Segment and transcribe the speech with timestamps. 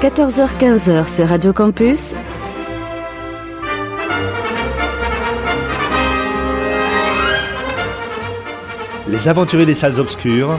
[0.00, 2.14] 14h-15h sur Radio Campus.
[9.08, 10.58] Les aventuriers des salles obscures.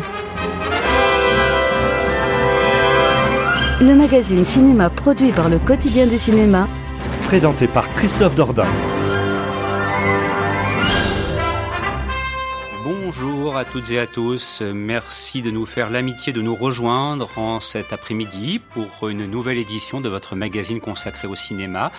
[3.82, 6.68] Le magazine cinéma produit par le quotidien du cinéma.
[7.24, 8.68] Présenté par Christophe Dordain.
[13.62, 14.64] À toutes et à tous.
[14.64, 20.02] Merci de nous faire l'amitié de nous rejoindre en cet après-midi pour une nouvelle édition
[20.02, 21.92] de votre magazine consacré au cinéma,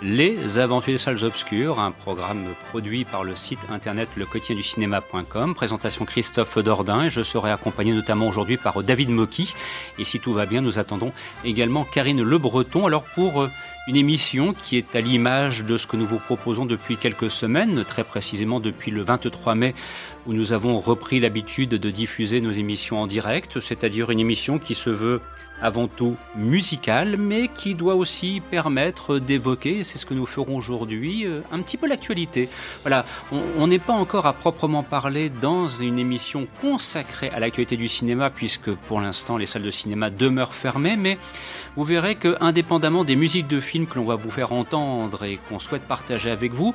[0.00, 4.08] Les Aventures des Salles Obscures, un programme produit par le site internet
[4.62, 5.56] cinéma.com.
[5.56, 9.54] Présentation Christophe Dordain et je serai accompagné notamment aujourd'hui par David Mocky.
[9.98, 11.12] Et si tout va bien, nous attendons
[11.44, 12.86] également Karine Le Breton.
[12.86, 13.48] Alors pour
[13.88, 17.84] une émission qui est à l'image de ce que nous vous proposons depuis quelques semaines,
[17.84, 19.74] très précisément depuis le 23 mai,
[20.26, 24.74] où nous avons repris l'habitude de diffuser nos émissions en direct, c'est-à-dire une émission qui
[24.74, 25.22] se veut
[25.60, 31.26] avant tout musicale, mais qui doit aussi permettre d'évoquer, c'est ce que nous ferons aujourd'hui,
[31.26, 32.48] euh, un petit peu l'actualité.
[32.82, 37.88] Voilà, on n'est pas encore à proprement parler dans une émission consacrée à l'actualité du
[37.88, 41.18] cinéma, puisque pour l'instant les salles de cinéma demeurent fermées, mais
[41.78, 45.38] vous verrez que, indépendamment des musiques de films que l'on va vous faire entendre et
[45.48, 46.74] qu'on souhaite partager avec vous,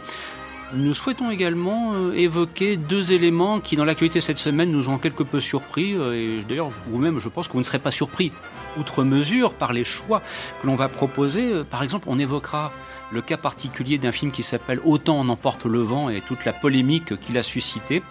[0.71, 5.23] nous souhaitons également euh, évoquer deux éléments qui, dans l'actualité cette semaine, nous ont quelque
[5.23, 5.93] peu surpris.
[5.93, 8.31] Euh, et d'ailleurs, vous-même, je pense que vous ne serez pas surpris,
[8.79, 10.21] outre mesure, par les choix
[10.61, 11.51] que l'on va proposer.
[11.51, 12.71] Euh, par exemple, on évoquera
[13.13, 16.53] le cas particulier d'un film qui s'appelle Autant en emporte le vent et toute la
[16.53, 18.01] polémique qu'il a suscité.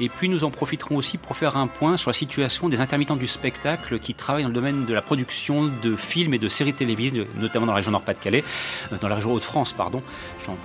[0.00, 3.16] Et puis nous en profiterons aussi pour faire un point sur la situation des intermittents
[3.16, 6.74] du spectacle qui travaillent dans le domaine de la production de films et de séries
[6.74, 8.44] télévisées, notamment dans la région Nord-Pas-de-Calais,
[8.92, 10.02] euh, dans la région Hauts-de-France, pardon.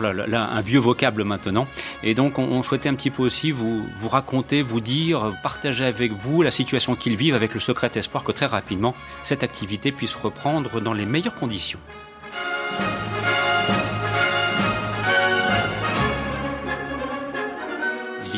[0.01, 1.67] Là, un vieux vocable maintenant.
[2.01, 6.41] Et donc on, souhaitait un petit peu aussi vous raconter, vous dire, partager avec vous
[6.41, 10.81] la situation qu'ils vivent avec le secret espoir que très rapidement cette activité puisse reprendre
[10.81, 11.79] dans les meilleures conditions.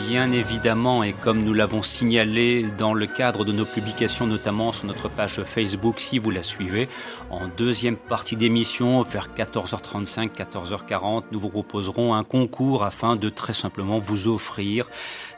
[0.07, 4.85] Bien évidemment, et comme nous l'avons signalé dans le cadre de nos publications, notamment sur
[4.85, 6.89] notre page Facebook, si vous la suivez,
[7.31, 13.53] en deuxième partie d'émission, vers 14h35, 14h40, nous vous proposerons un concours afin de très
[13.53, 14.88] simplement vous offrir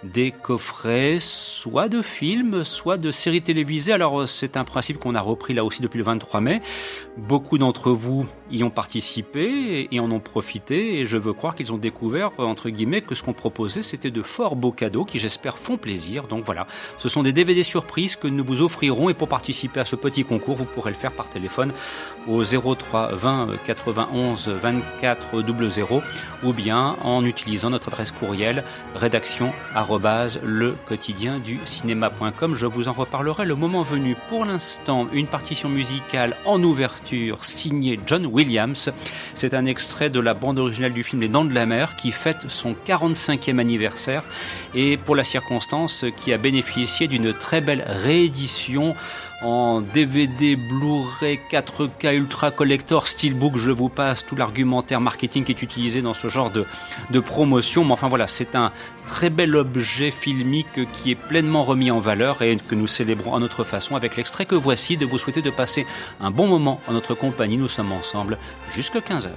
[0.04, 3.94] des coffrets, soit de films, soit de séries télévisées.
[3.94, 6.62] Alors c'est un principe qu'on a repris là aussi depuis le 23 mai.
[7.18, 11.74] Beaucoup d'entre vous y ont participé et en ont profité, et je veux croire qu'ils
[11.74, 15.58] ont découvert, entre guillemets, que ce qu'on proposait, c'était de forts beaux cadeaux qui, j'espère,
[15.58, 16.28] font plaisir.
[16.28, 19.86] Donc voilà, ce sont des DVD surprises que nous vous offrirons, et pour participer à
[19.86, 21.74] ce petit concours, vous pourrez le faire par téléphone
[22.28, 26.02] au 03 20 91 24 00
[26.44, 28.64] ou bien en utilisant notre adresse courriel
[28.96, 29.52] rédaction
[31.44, 32.56] du cinéma.com.
[32.56, 34.18] Je vous en reparlerai le moment venu.
[34.28, 38.92] Pour l'instant, une partition musicale en ouverture signée John Williams.
[39.34, 42.12] C'est un extrait de la bande originale du film Les Dents de la Mer qui
[42.12, 44.24] fête son 45e anniversaire
[44.76, 48.94] et pour la circonstance qui a bénéficié d'une très belle réédition
[49.42, 55.62] en DVD, Blu-ray, 4K, Ultra Collector, Steelbook, je vous passe tout l'argumentaire marketing qui est
[55.62, 56.66] utilisé dans ce genre de,
[57.12, 57.86] de promotion.
[57.86, 58.72] Mais enfin voilà, c'est un
[59.06, 63.40] très bel objet filmique qui est pleinement remis en valeur et que nous célébrons à
[63.40, 65.86] notre façon avec l'extrait que voici de vous souhaiter de passer
[66.20, 67.58] un bon moment en notre compagnie.
[67.58, 68.38] Nous sommes ensemble
[68.72, 69.30] jusqu'à 15h.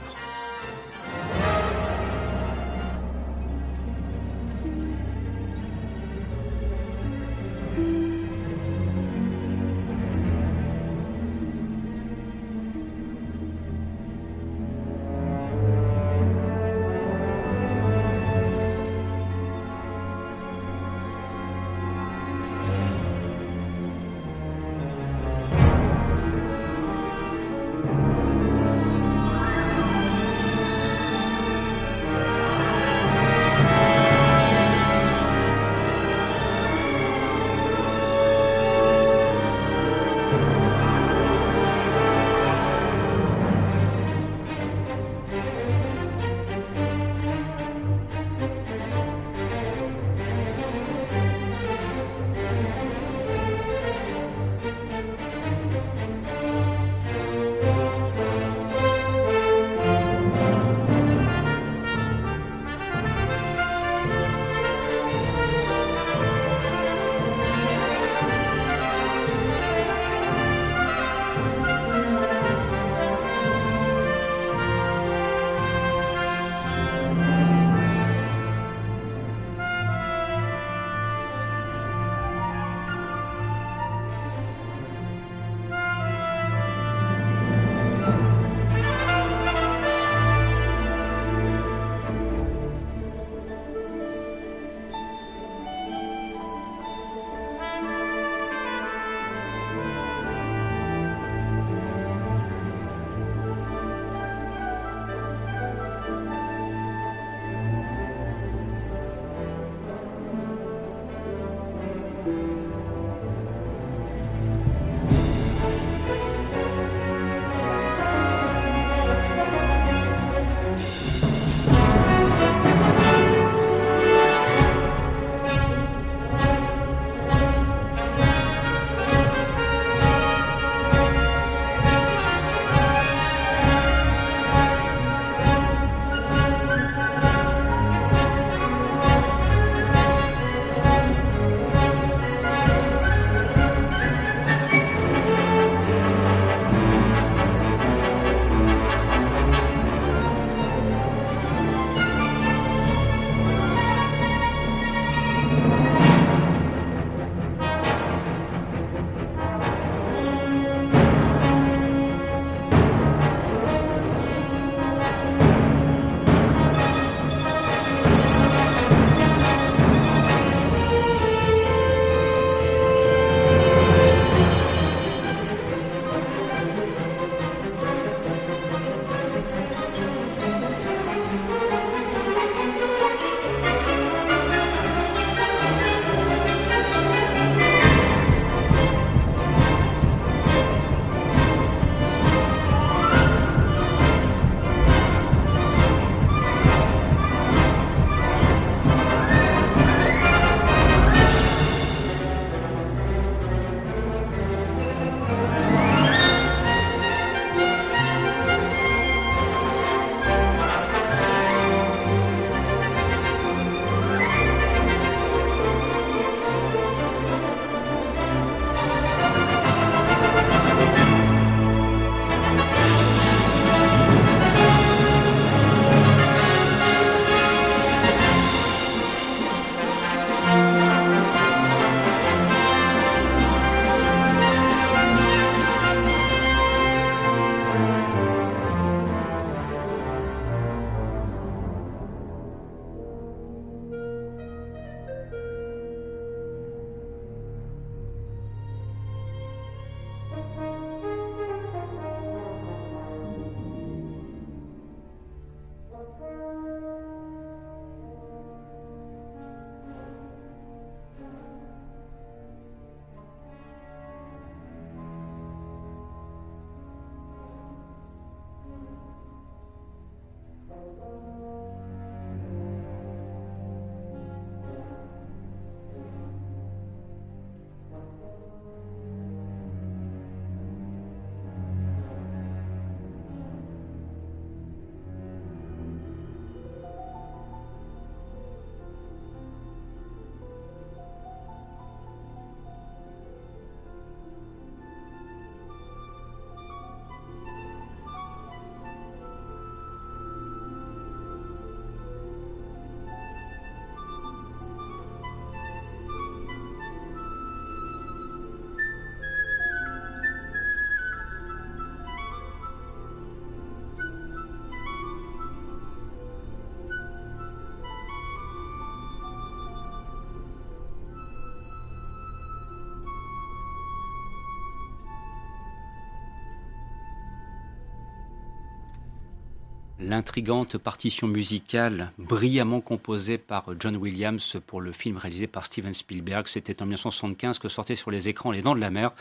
[330.11, 336.49] L'intrigante partition musicale brillamment composée par John Williams pour le film réalisé par Steven Spielberg.
[336.49, 339.13] C'était en 1975 que sortait sur les écrans Les Dents de la Mer,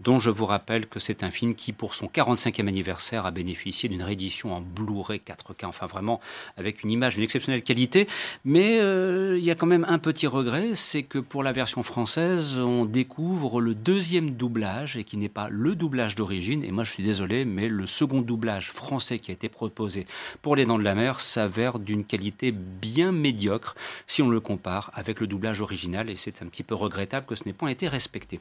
[0.00, 3.90] dont je vous rappelle que c'est un film qui, pour son 45e anniversaire, a bénéficié
[3.90, 6.18] d'une réédition en Blu-ray 4K, enfin vraiment
[6.56, 8.06] avec une image d'une exceptionnelle qualité.
[8.46, 11.82] Mais euh, il y a quand même un petit regret, c'est que pour la version
[11.82, 16.64] française, on découvre le deuxième doublage et qui n'est pas le doublage d'origine.
[16.64, 20.06] Et moi, je suis désolé, mais le second doublage français qui a été proposé
[20.42, 23.74] pour Les Dents de la Mer s'avère d'une qualité bien médiocre
[24.06, 27.34] si on le compare avec le doublage original et c'est un petit peu regrettable que
[27.34, 28.40] ce n'ait pas été respecté.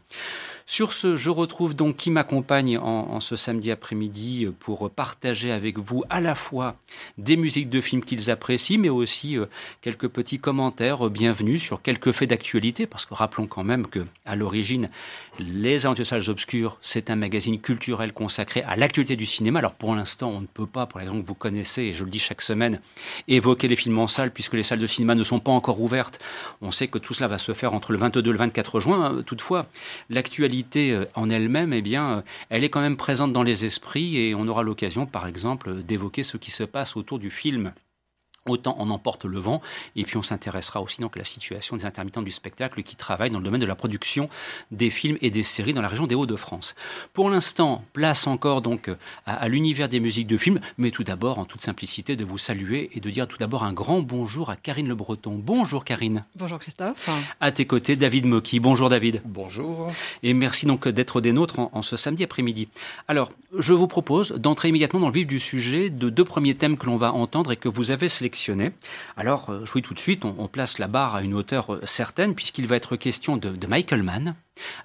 [0.65, 6.03] Sur ce, je retrouve donc qui m'accompagne en, ce samedi après-midi pour partager avec vous
[6.09, 6.75] à la fois
[7.17, 9.45] des musiques de films qu'ils apprécient, mais aussi euh,
[9.81, 14.35] quelques petits commentaires bienvenus sur quelques faits d'actualité, parce que rappelons quand même que à
[14.35, 14.89] l'origine,
[15.39, 19.59] les Aventures Obscures, c'est un magazine culturel consacré à l'actualité du cinéma.
[19.59, 22.03] Alors pour l'instant, on ne peut pas, pour les raisons que vous connaissez, et je
[22.03, 22.79] le dis chaque semaine,
[23.27, 26.19] évoquer les films en salle puisque les salles de cinéma ne sont pas encore ouvertes.
[26.61, 29.23] On sait que tout cela va se faire entre le 22 et le 24 juin.
[29.25, 29.67] Toutefois,
[30.09, 34.17] l'actualité euh, en elle-même, eh bien, euh, elle est quand même présente dans les esprits
[34.17, 37.73] et on aura l'occasion, par exemple, d'évoquer ce qui se passe autour du film
[38.49, 39.61] autant on emporte le vent.
[39.95, 43.31] Et puis on s'intéressera aussi donc à la situation des intermittents du spectacle qui travaillent
[43.31, 44.29] dans le domaine de la production
[44.71, 46.75] des films et des séries dans la région des Hauts-de-France.
[47.13, 48.89] Pour l'instant, place encore donc
[49.25, 52.89] à, l'univers des musiques de films, mais tout d'abord, en toute simplicité, de vous saluer
[52.93, 55.39] et de dire tout d'abord un grand bonjour à Karine Le Breton.
[55.43, 56.23] Bonjour Karine.
[56.35, 57.09] Bonjour Christophe.
[57.39, 58.59] À tes côtés, David Moki.
[58.59, 59.21] Bonjour David.
[59.25, 59.91] Bonjour.
[60.23, 62.67] Et merci donc d'être des nôtres en, en ce samedi après-midi.
[63.07, 66.77] Alors, je vous propose d'entrer immédiatement dans le vif du sujet de deux premiers thèmes
[66.77, 68.36] que l'on va entendre et que vous avez sélectionnés
[69.15, 71.73] alors, euh, je vous dis tout de suite, on, place la barre à une hauteur
[71.73, 74.35] euh, certaine, puisqu'il va être question de, Michael Mann,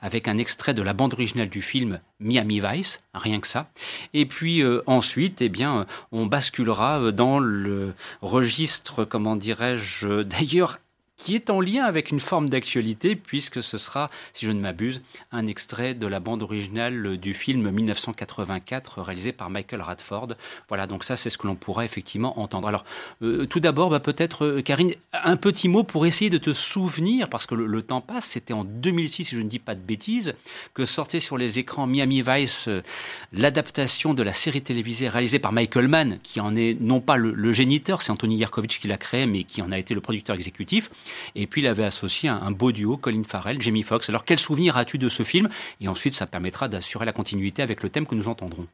[0.00, 3.70] avec un extrait de la bande originale du film Miami Vice, rien que ça.
[4.14, 10.78] Et puis euh, ensuite, eh bien, on basculera dans le registre, comment dirais-je, d'ailleurs
[11.22, 15.02] qui est en lien avec une forme d'actualité, puisque ce sera, si je ne m'abuse,
[15.30, 20.34] un extrait de la bande originale du film 1984 réalisé par Michael Radford.
[20.66, 22.66] Voilà, donc ça, c'est ce que l'on pourra effectivement entendre.
[22.66, 22.84] Alors,
[23.22, 27.28] euh, tout d'abord, bah, peut-être, euh, Karine, un petit mot pour essayer de te souvenir,
[27.28, 30.34] parce que le, temps passe, c'était en 2006, si je ne dis pas de bêtises,
[30.74, 32.82] que sortait sur les écrans Miami Vice euh,
[33.32, 37.32] l'adaptation de la série télévisée réalisée par Michael Mann, qui en est non pas le,
[37.32, 40.34] le géniteur, c'est Anthony Yerkovitch qui l'a créé, mais qui en a été le producteur
[40.34, 40.90] exécutif.
[41.34, 44.08] Et puis il avait associé un, beau duo, Colin Farrell, Jamie Foxx.
[44.08, 45.48] Alors quel souvenir as-tu de ce film?
[45.80, 48.66] Et ensuite, ça permettra d'assurer la continuité avec le thème que nous entendrons.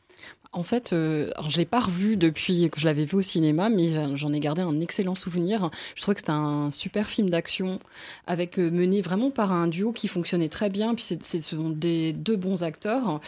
[0.53, 3.69] En fait, euh, je ne l'ai pas revu depuis que je l'avais vu au cinéma,
[3.69, 5.71] mais j'en ai gardé un excellent souvenir.
[5.95, 7.81] Je trouvais que c'était un super film d'action,
[8.27, 10.95] avec euh, mené vraiment par un duo qui fonctionnait très bien.
[10.95, 13.21] Puis ce sont des deux bons acteurs.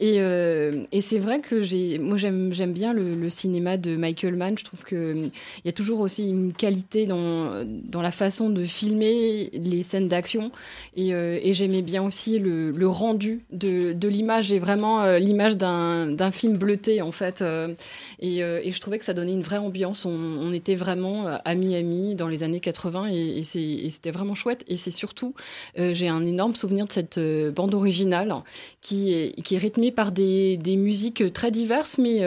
[0.00, 4.58] Et, euh, et c'est vrai que j'ai, moi j'aime, bien le, cinéma de Michael Mann.
[4.58, 5.30] Je trouve qu'il
[5.64, 10.52] y a toujours aussi une qualité dans, dans la façon de filmer les scènes d'action.
[10.94, 14.46] Et, et j'aimais bien aussi le, rendu de, de l'image.
[14.46, 17.42] J'ai vraiment l'image d'un, d'un film bleuté en fait.
[17.42, 17.74] Euh,
[18.22, 20.04] euh, et, je trouvais que ça donnait une vraie ambiance.
[20.04, 24.64] On, était vraiment à Miami dans les années 80 et, c'était vraiment chouette.
[24.68, 25.34] Et c'est surtout,
[25.78, 27.18] euh, j'ai un énorme souvenir de cette
[27.54, 28.34] bande originale
[28.80, 32.22] qui est, qui est rythmée par des, des musiques très diverses, mais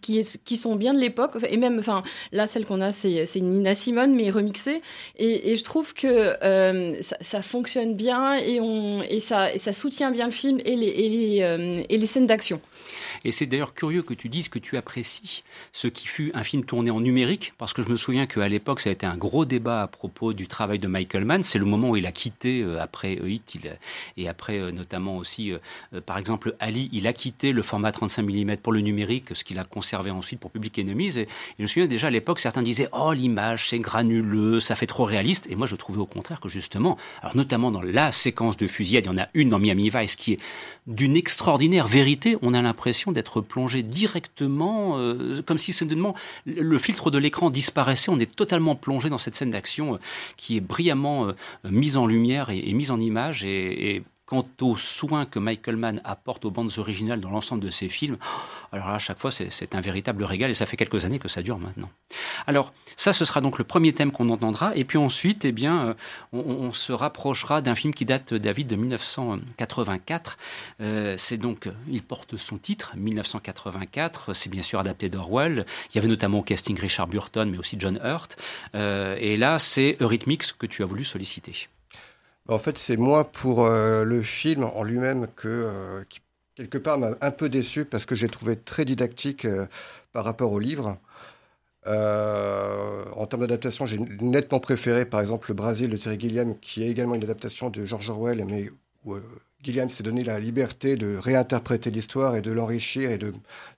[0.00, 1.32] qui, sont bien de l'époque.
[1.48, 4.82] Et même, enfin, là, celle qu'on a, c'est Nina Simone, mais remixée.
[5.18, 6.34] Et, je trouve que
[7.00, 10.86] ça, ça, fonctionne bien et, on, et, ça, ça soutient bien le film et les,
[10.86, 12.60] et les, et les scènes d'action.
[13.24, 16.64] Et c'est d'ailleurs curieux que tu dises que tu apprécies ce qui fut un film
[16.64, 19.44] tourné en numérique, parce que je me souviens qu'à l'époque, ça a été un gros
[19.44, 21.42] débat à propos du travail de Michael Mann.
[21.42, 23.78] C'est le moment où il a quitté, euh, après Hit, il,
[24.16, 28.22] et après euh, notamment aussi, euh, par exemple, Ali, il a quitté le format 35
[28.22, 31.18] mm pour le numérique, ce qu'il a conservé ensuite pour Public Enemies.
[31.18, 31.28] Et,
[31.58, 35.04] je me souviens déjà à l'époque, certains disaient Oh, l'image, c'est granuleux, ça fait trop
[35.04, 35.46] réaliste.
[35.50, 39.04] Et moi, je trouvais au contraire que justement, alors notamment dans la séquence de fusillade,
[39.06, 40.40] il y en a une dans Miami Vice qui est
[40.86, 42.36] d'une extraordinaire vérité.
[42.42, 48.10] On a l'impression d'être plongé directement, euh, comme si soudainement le filtre de l'écran disparaissait.
[48.10, 49.98] On est totalement plongé dans cette scène d'action euh,
[50.36, 51.32] qui est brillamment euh,
[51.64, 53.44] mise en lumière et, mise en image.
[53.44, 57.88] et Quant aux soins que Michael Mann apporte aux bandes originales dans l'ensemble de ses
[57.88, 58.16] films,
[58.72, 61.42] alors à chaque fois, c'est un véritable régal et ça fait quelques années que ça
[61.42, 61.90] dure maintenant.
[62.46, 64.74] Alors, ça, ce sera donc le premier thème qu'on entendra.
[64.76, 65.94] Et puis ensuite, eh bien, euh,
[66.32, 70.38] on, se rapprochera d'un film qui date, David, de 1984.
[70.80, 74.32] Euh, c'est donc, il porte son titre, 1984.
[74.32, 75.66] C'est bien sûr adapté d'Orwell.
[75.90, 78.36] Il y avait notamment au casting Richard Burton, mais aussi John Hurt.
[78.74, 81.68] Euh, et là, c'est Eurythmics que tu as voulu solliciter.
[82.48, 86.04] En fait, c'est moi pour euh, le film en lui-même que, euh,
[86.56, 89.46] quelque part, m'a un peu déçu parce que j'ai trouvé très didactique
[90.12, 90.98] par rapport au livre.
[91.86, 96.88] en termes d'adaptation, j'ai nettement préféré, par exemple, Le Brésil de Terry Gilliam, qui est
[96.88, 98.70] également une adaptation de George Orwell, mais
[99.04, 99.16] où
[99.64, 103.18] Gilliam s'est donné la liberté de réinterpréter l'histoire et de l'enrichir et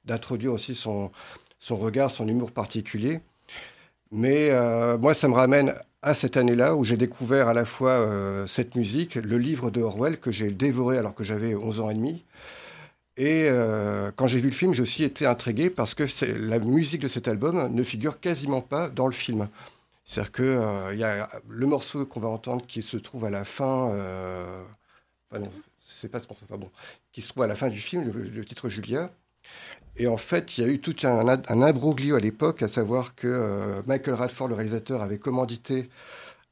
[0.05, 1.13] d'introduire aussi son,
[1.71, 3.21] regard, son humour particulier.
[4.11, 5.75] Mais euh, moi, ça me ramène
[6.07, 9.83] à cette année-là où j'ai découvert à la fois euh, cette musique, le livre de
[9.83, 12.23] Orwell que j'ai dévoré alors que j'avais 11 ans et demi.
[13.17, 16.05] Et euh, quand j'ai vu le film, j'ai aussi été intrigué parce que
[16.39, 19.49] la musique de cet album ne figure quasiment pas dans le film.
[20.05, 23.45] C'est-à-dire qu'il il y a le morceau qu'on va entendre qui se trouve à la
[23.45, 23.87] fin.
[25.29, 26.71] Enfin, non, c'est pas ce qu'on enfin, bon,
[27.11, 29.11] qui se trouve à la fin du film, le titre Julia.
[29.99, 33.27] Et en fait, il y a eu tout un, imbroglio à l'époque, à savoir que
[33.29, 35.89] euh, Michael Radford, le réalisateur, avait commandité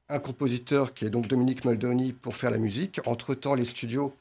[0.09, 3.01] un compositeur qui est donc Dominique Moldoni pour faire la musique.
[3.07, 4.15] Entre-temps, les studios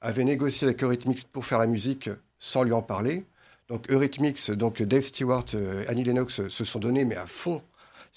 [0.00, 3.24] avaient négocié avec Eurythmics pour faire la musique sans lui en parler.
[3.68, 7.62] Donc Eurythmics, donc Dave Stewart, euh, Annie Lennox se sont donnés, mais à fond.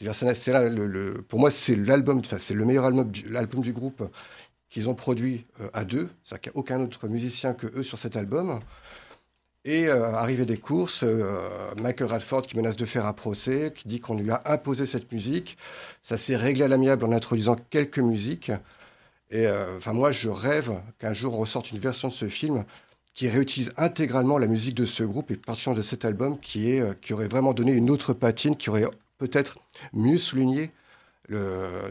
[0.01, 4.10] C'est le, pour moi, c'est l'album, enfin, c'est le meilleur album du, du groupe
[4.70, 6.10] qu'ils ont produit euh, à deux.
[6.24, 8.62] C'est-à-dire qu'il n'y a aucun autre musicien que eux sur cet album.
[9.66, 11.50] Et euh, arrivé des courses, euh,
[11.82, 15.12] Michael Radford qui menace de faire un procès, qui dit qu'on lui a imposé cette
[15.12, 15.58] musique.
[16.01, 18.51] Ça s'est réglé à l'amiable en introduisant quelques musiques.
[19.32, 22.63] Et euh, enfin, moi, je rêve qu'un jour on ressorte une version de ce film
[23.13, 27.00] qui réutilise intégralement la musique de ce groupe et partition de cet album qui, est,
[27.01, 28.88] qui aurait vraiment donné une autre patine, qui aurait
[29.18, 29.60] peut-être
[29.94, 30.72] mieux souligné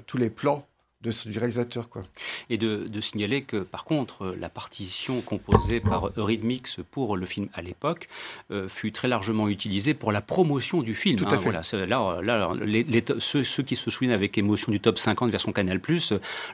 [0.06, 0.66] tous les plans
[1.02, 1.88] de, du réalisateur.
[1.88, 2.02] Quoi.
[2.50, 7.48] Et de, de, signaler que, par contre, la partition composée par Eurythmics pour le film
[7.54, 8.08] à l'époque
[8.50, 11.16] euh, fut très largement utilisée pour la promotion du film.
[11.16, 11.50] Tout à hein, fait.
[11.50, 15.30] Voilà, là, là les, les, ceux, ceux, qui se souviennent avec émotion du top 50
[15.30, 15.80] version Canal+,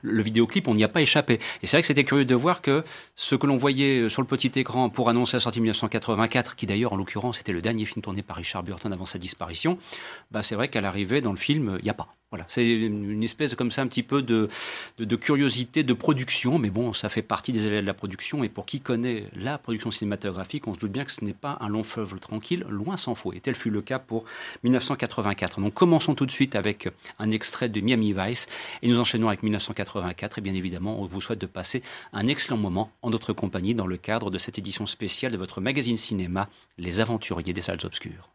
[0.02, 1.40] le vidéoclip, on n'y a pas échappé.
[1.62, 2.84] Et c'est vrai que c'était curieux de voir que
[3.14, 6.92] ce que l'on voyait sur le petit écran pour annoncer la sortie 1984, qui d'ailleurs,
[6.92, 9.78] en l'occurrence, était le dernier film tourné par Richard Burton avant sa disparition,
[10.30, 12.08] bah, c'est vrai qu'à l'arrivée, dans le film, il n'y a pas.
[12.30, 14.33] Voilà, c'est une espèce comme ça un petit peu de,
[14.98, 18.44] de, curiosité de production, mais bon, ça fait partie des élèves de la production.
[18.44, 21.58] Et pour qui connaît la production cinématographique, on se doute bien que ce n'est pas
[21.60, 23.32] un long fleuve tranquille, loin s'en faut.
[23.32, 24.24] Et tel fut le cas pour
[24.64, 25.60] 1984.
[25.60, 26.88] Donc commençons tout de suite avec
[27.18, 28.48] un extrait de Miami Vice
[28.82, 30.38] et nous enchaînons avec 1984.
[30.38, 33.86] Et bien évidemment, on vous souhaite de passer un excellent moment en notre compagnie dans
[33.86, 36.48] le cadre de cette édition spéciale de votre magazine cinéma,
[36.78, 38.30] Les Aventuriers des Salles Obscures.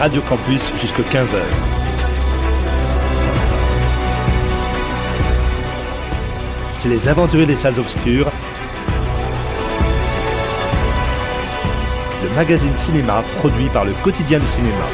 [0.00, 1.42] Radio Campus jusqu'à 15h.
[6.72, 8.32] C'est les aventuriers des salles obscures.
[12.22, 14.86] Le magazine cinéma produit par le quotidien du cinéma.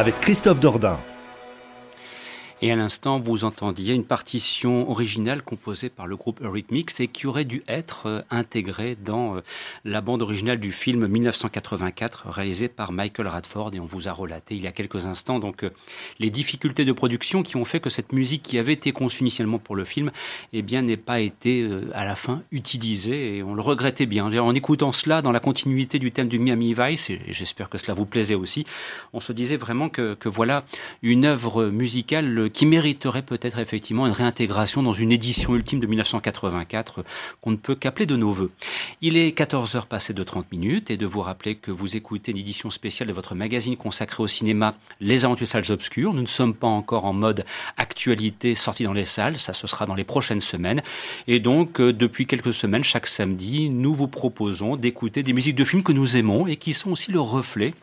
[0.00, 0.98] Avec Christophe Dordain.
[2.62, 7.26] Et à l'instant, vous entendiez une partition originale composée par le groupe Eurythmics et qui
[7.26, 9.40] aurait dû être euh, intégrée dans euh,
[9.86, 13.70] la bande originale du film 1984 réalisé par Michael Radford.
[13.72, 15.70] Et on vous a relaté il y a quelques instants donc euh,
[16.18, 19.58] les difficultés de production qui ont fait que cette musique qui avait été conçue initialement
[19.58, 20.10] pour le film,
[20.52, 23.38] eh bien, n'ait pas été à la fin utilisée.
[23.38, 24.26] Et on le regrettait bien.
[24.38, 27.94] En écoutant cela dans la continuité du thème du Miami Vice, et j'espère que cela
[27.94, 28.66] vous plaisait aussi,
[29.14, 30.64] on se disait vraiment que, que voilà
[31.02, 37.04] une œuvre musicale qui mériterait peut-être effectivement une réintégration dans une édition ultime de 1984
[37.40, 38.50] qu'on ne peut qu'appeler de nos voeux.
[39.00, 42.38] Il est 14h passé de 30 minutes et de vous rappeler que vous écoutez une
[42.38, 46.12] édition spéciale de votre magazine consacré au cinéma Les Aventures Salles Obscures.
[46.12, 47.44] Nous ne sommes pas encore en mode
[47.76, 50.82] actualité sortie dans les salles, ça ce sera dans les prochaines semaines.
[51.26, 55.64] Et donc, euh, depuis quelques semaines, chaque samedi, nous vous proposons d'écouter des musiques de
[55.64, 57.74] films que nous aimons et qui sont aussi le reflet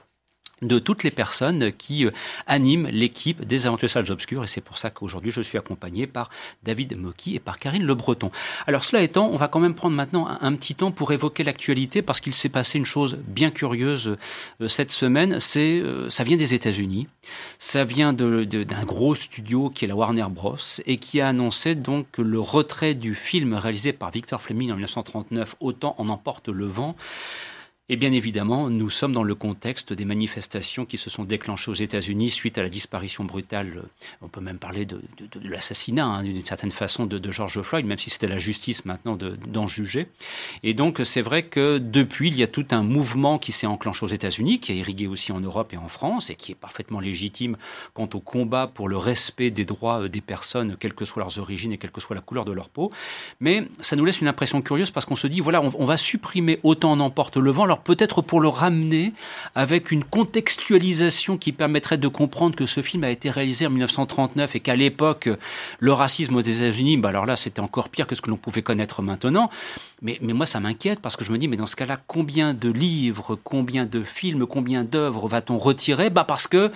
[0.61, 2.11] de toutes les personnes qui euh,
[2.47, 4.43] animent l'équipe des Aventures Salles Obscures.
[4.43, 6.29] Et c'est pour ça qu'aujourd'hui, je suis accompagné par
[6.63, 8.31] David Mocky et par Karine Le Breton.
[8.65, 12.01] Alors, cela étant, on va quand même prendre maintenant un, petit temps pour évoquer l'actualité
[12.01, 14.17] parce qu'il s'est passé une chose bien curieuse
[14.61, 15.39] euh, cette semaine.
[15.39, 17.07] C'est, euh, ça vient des États-Unis.
[17.59, 20.57] Ça vient d'un gros studio qui est la Warner Bros.
[20.85, 25.55] et qui a annoncé donc le retrait du film réalisé par Victor Fleming en 1939,
[25.59, 26.95] Autant en emporte le vent.
[27.89, 31.75] Et bien évidemment, nous sommes dans le contexte des manifestations qui se sont déclenchées aux
[31.75, 33.81] États-Unis suite à la disparition brutale,
[34.21, 34.99] on peut même parler de,
[35.41, 39.67] l'assassinat hein, d'une certaine façon de, George Floyd, même si c'était la justice maintenant d'en
[39.67, 40.09] juger.
[40.63, 44.03] Et donc c'est vrai que depuis, il y a tout un mouvement qui s'est enclenché
[44.03, 46.99] aux États-Unis, qui a irrigué aussi en Europe et en France, et qui est parfaitement
[46.99, 47.55] légitime
[47.93, 51.71] quant au combat pour le respect des droits des personnes, quelles que soient leurs origines
[51.71, 52.91] et quelle que soit la couleur de leur peau.
[53.39, 56.59] Mais ça nous laisse une impression curieuse parce qu'on se dit, voilà, on, va supprimer
[56.63, 59.13] autant en emporte le vent peut-être pour le ramener
[59.55, 64.55] avec une contextualisation qui permettrait de comprendre que ce film a été réalisé en 1939
[64.55, 65.29] et qu'à l'époque,
[65.79, 68.61] le racisme aux États-Unis, bah alors là, c'était encore pire que ce que l'on pouvait
[68.61, 69.49] connaître maintenant.
[70.01, 72.53] Mais, mais moi, ça m'inquiète parce que je me dis, mais dans ce cas-là, combien
[72.53, 76.09] de livres, combien de films, combien d'œuvres va-t-on retirer?
[76.09, 76.71] Bah parce que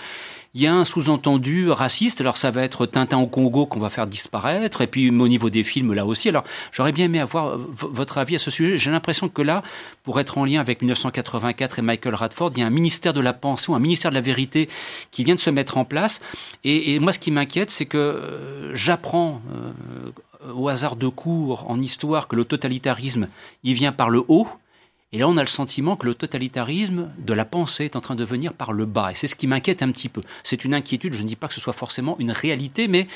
[0.54, 2.22] il y a un sous-entendu raciste.
[2.22, 5.50] Alors ça va être Tintin au Congo qu'on va faire disparaître, et puis au niveau
[5.50, 6.30] des films là aussi.
[6.30, 8.78] Alors j'aurais bien aimé avoir votre avis à ce sujet.
[8.78, 9.64] J'ai l'impression que là,
[10.04, 13.22] pour être en lien avec 1984 et Michael Radford, il y a un ministère de
[13.22, 14.70] la pensée ou un ministère de la vérité
[15.12, 16.22] qui vient de se mettre en place.
[16.64, 21.82] Et, moi, ce qui m'inquiète, c'est que euh, j'apprends euh, au hasard de cours en
[21.82, 23.28] histoire que le totalitarisme,
[23.64, 24.48] il vient par le haut
[25.14, 28.16] et là, on a le sentiment que le totalitarisme de la pensée est en train
[28.16, 29.12] de venir par le bas.
[29.12, 30.22] Et c'est ce qui m'inquiète un petit peu.
[30.42, 33.08] C'est une inquiétude, je ne dis pas que ce soit forcément une réalité, mais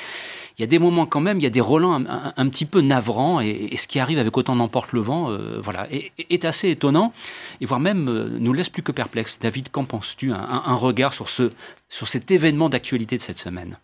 [0.57, 2.81] il y a des moments quand même, il y a des relents un, petit peu
[2.81, 7.13] navrants, et, ce qui arrive avec autant d'emporte le vent, euh, voilà, est, assez étonnant,
[7.61, 9.39] et voire même euh, nous laisse plus que perplexes.
[9.39, 10.33] David, qu'en penses-tu?
[10.33, 11.49] Un, un, regard sur, ce,
[11.87, 13.77] sur cet événement d'actualité de cette semaine?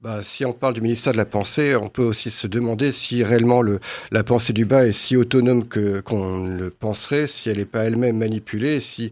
[0.00, 3.24] Bah, si on parle du ministère de la pensée, on peut aussi se demander si
[3.24, 3.80] réellement le,
[4.12, 7.84] la pensée du bas est si autonome que qu'on le penserait, si elle n'est pas
[7.84, 9.10] elle-même manipulée, si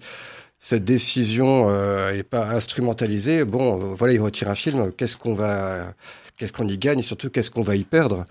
[0.60, 3.44] cette décision n'est euh, pas instrumentalisée.
[3.44, 4.92] Bon, voilà, il retire un film.
[4.92, 5.92] Qu'est-ce qu'on va,
[6.36, 7.00] qu'est-ce qu'on y gagne?
[7.00, 8.24] Et surtout qu'est-ce qu'on va y perdre?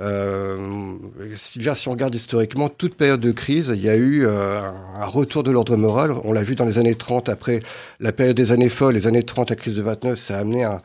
[0.00, 0.96] Euh,
[1.36, 5.06] si, si on regarde historiquement, toute période de crise, il y a eu euh, un
[5.06, 6.12] retour de l'ordre moral.
[6.24, 7.60] On l'a vu dans les années 30, après
[8.00, 10.64] la période des années folles, les années 30, la crise de 29, ça a amené
[10.64, 10.80] un,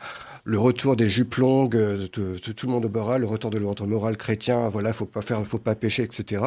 [0.47, 3.85] le retour des jupes longues de, tout le monde au moral, le retour de l'ordre
[3.85, 6.41] moral chrétien, voilà, faut pas faire, faut pas pécher, etc.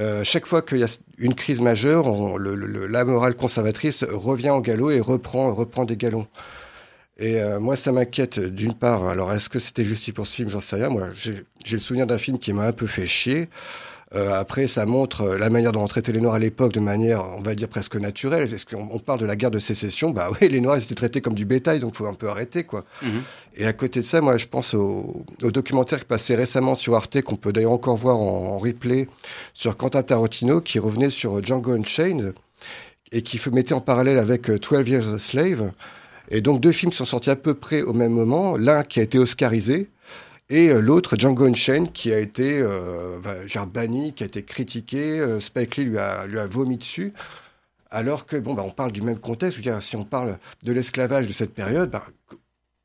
[0.00, 4.90] Euh, chaque fois qu'il y a une crise majeure, la morale conservatrice revient au galop
[4.90, 6.26] et reprend, des galons.
[7.18, 9.06] Et euh, moi, ça m'inquiète d'une part.
[9.06, 10.50] Alors, est-ce que c'était juste pour ce film?
[10.50, 10.88] J'en sais rien.
[10.88, 13.48] Moi, j'ai le souvenir d'un film qui m'a un peu fait chier.
[14.14, 16.80] Euh, après, ça montre euh, la manière dont on traitait les Noirs à l'époque de
[16.80, 18.52] manière, on va dire, presque naturelle.
[18.52, 21.20] Est-ce qu'on parle de la guerre de sécession Bah oui, les Noirs, ils étaient traités
[21.20, 22.84] comme du bétail, donc il faut un peu arrêter, quoi.
[23.02, 23.22] Mhm.
[23.56, 27.20] Et à côté de ça, moi, je pense au, documentaire qui passait récemment sur Arte,
[27.22, 29.08] qu'on peut d'ailleurs encore voir en, replay,
[29.52, 32.34] sur Quentin Tarantino, qui revenait sur Django Unchained,
[33.12, 35.72] et qui mettait en parallèle avec 12 euh, Years a Slave.
[36.30, 38.56] Et donc deux films qui sont sortis à peu près au même moment.
[38.56, 39.88] L'un qui a été oscarisé,
[40.50, 43.18] et euh, l'autre, Django Unchained, qui a été euh,
[43.66, 45.20] banni, qui a été critiqué.
[45.20, 47.12] Euh, Spike Lee lui a, vomi dessus.
[47.90, 49.60] Alors que, bon, bah, on parle du même contexte.
[49.60, 52.04] Dire, si on parle de l'esclavage de cette période, bah,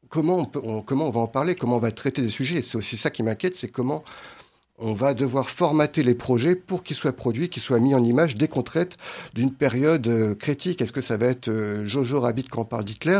[0.09, 1.55] comment, on va en parler?
[1.55, 2.61] Comment on va traiter des sujets?
[2.61, 4.03] C'est aussi ça qui m'inquiète, c'est comment
[4.79, 8.35] on va devoir formater les projets pour qu'ils soient produits, qu'ils soient mis en image
[8.35, 8.97] dès qu'on traite
[9.33, 10.81] d'une période euh, critique.
[10.81, 11.49] Est-ce que ça va être
[11.85, 13.19] Jojo Rabbit quand on parle d'Hitler?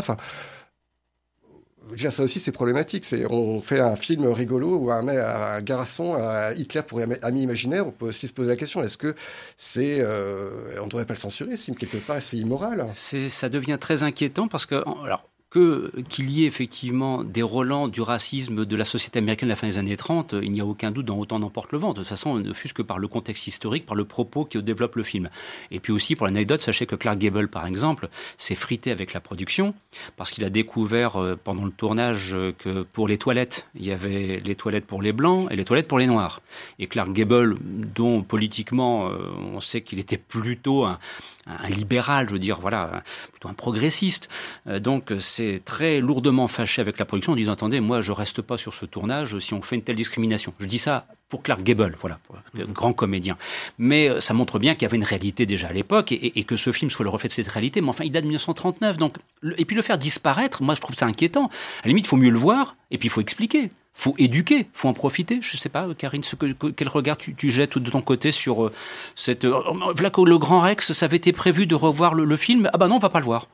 [1.90, 3.04] Déjà, ça aussi, c'est problématique.
[3.04, 7.86] C'est, on fait un film rigolo où un, un garçon, un Hitler pour ami imaginaire.
[7.86, 9.14] On peut aussi se poser la question est-ce que
[9.56, 10.00] c'est.
[10.00, 12.86] Euh, on ne devrait pas le censurer, ce film, quelque part, c'est immoral?
[12.94, 14.76] C'est, Ça devient très inquiétant parce que.
[15.04, 19.56] Alors, qu'il y ait effectivement des relents du racisme de la société américaine à la
[19.56, 21.92] fin des années 30, il n'y a aucun doute dans Autant d'emporte le vent.
[21.92, 24.96] De toute façon, ne fût-ce que par le contexte historique, par le propos qui développe
[24.96, 25.30] le film.
[25.70, 29.20] Et puis aussi, pour l'anecdote, sachez que Clark Gable, par exemple, s'est frité avec la
[29.20, 29.70] production
[30.16, 33.92] parce qu'il a découvert euh, pendant le tournage euh, que pour les toilettes, il y
[33.92, 36.40] avait les toilettes pour les blancs et les toilettes pour les noirs.
[36.78, 39.18] Et Clark Gable, dont politiquement euh,
[39.54, 40.98] on sait qu'il était plutôt un,
[41.46, 43.02] un libéral, je veux dire, voilà,
[43.32, 44.28] plutôt un progressiste.
[44.66, 48.42] Euh, donc c'est très lourdement fâché avec la production en disant attendez, moi je reste
[48.42, 50.54] pas sur ce tournage si on fait une telle discrimination.
[50.58, 52.18] Je dis ça pour Clark Gable, voilà,
[52.56, 53.36] un grand comédien.
[53.78, 56.56] Mais euh, ça montre bien qu'il y avait une réalité déjà à l'époque et, que
[56.56, 57.80] ce film soit le reflet de cette réalité.
[57.80, 59.16] Mais enfin, il date de 1939, donc
[59.56, 61.46] et puis le faire disparaître, moi je trouve ça inquiétant.
[61.46, 64.66] À la limite, il faut mieux le voir et puis il faut expliquer faut éduquer,
[64.74, 65.38] faut en profiter.
[65.40, 68.72] Je sais pas, Karine, ce que, quel regard tu, jettes de ton côté sur euh,
[69.14, 69.44] cette.
[69.44, 69.60] Euh,
[69.94, 72.68] voilà que le Grand Rex, ça avait été prévu de revoir le, film.
[72.72, 73.48] Ah bah non, on va pas le voir.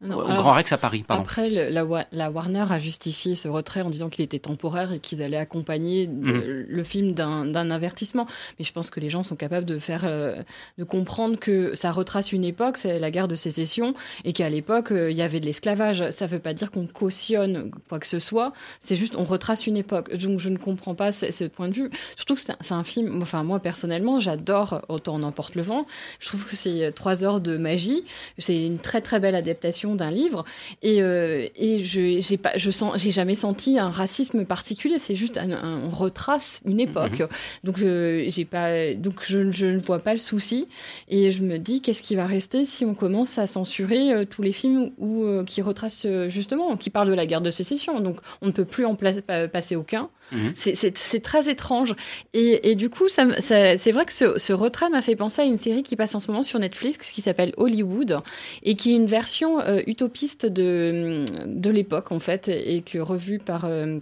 [0.00, 1.24] Non, Grand Rex à Paris, pardon.
[1.24, 5.36] Après, la, Warner a justifié ce retrait en disant qu'il était temporaire et qu'ils allaient
[5.36, 6.66] accompagner mhm.
[6.68, 8.28] le film d'un avertissement.
[8.58, 10.40] Mais je pense que les gens sont capables de faire, euh,
[10.78, 13.94] de comprendre que ça retrace une époque, c'est la guerre de sécession,
[14.24, 16.08] et qu'à l'époque euh, il y avait de l'esclavage.
[16.10, 18.52] Ça ne veut pas dire qu'on cautionne quoi que ce soit.
[18.78, 20.14] C'est juste on retrace une époque.
[20.14, 21.90] Donc je ne comprends pas ce, point de vue.
[22.14, 23.20] Surtout que c'est un, film.
[23.20, 25.86] Enfin moi personnellement, j'adore autant on emporte le vent.
[26.20, 28.04] Je trouve que c'est trois heures de magie.
[28.38, 30.44] C'est une très très belle adaptation d'un livre.
[30.82, 34.98] Et, et je j'ai pas, je sens, j'ai jamais senti un racisme particulier.
[34.98, 37.20] C'est juste un, on retrace une époque.
[37.20, 37.28] Mhm.
[37.64, 40.66] Donc j'ai pas, donc je, je, ne vois pas le souci.
[41.08, 44.52] Et je me dis qu'est-ce qui va rester si on commence à censurer tous les
[44.52, 44.90] films
[45.46, 48.00] qui retracent justement, qui parlent de la guerre de sécession?
[48.00, 48.96] Donc on ne peut plus en
[49.52, 50.08] passer aucun.
[50.32, 50.52] Mhm.
[50.54, 51.94] C'est très étrange.
[52.34, 55.82] Et, du coup, ça, c'est vrai que ce, retrait m'a fait penser à une série
[55.82, 58.20] qui passe en ce moment sur Netflix qui s'appelle Hollywood
[58.62, 63.38] et qui est une version euh, utopiste de, de l'époque, en fait, et que revue
[63.38, 63.64] par.
[63.64, 63.98] Euh,